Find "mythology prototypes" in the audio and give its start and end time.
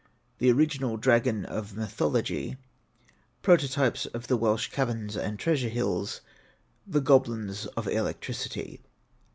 1.77-4.07